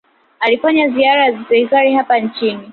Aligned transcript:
alifanya 0.39 0.87
ziara 0.89 1.25
ya 1.25 1.31
kiserikali 1.37 1.93
hapa 1.93 2.19
nchini 2.19 2.69